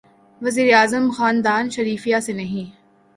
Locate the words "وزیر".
0.41-0.75